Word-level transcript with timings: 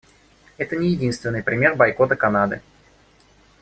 Это 0.57 0.77
не 0.77 0.89
единственный 0.89 1.43
пример 1.43 1.75
бойкота 1.75 2.15
Канады. 2.15 2.63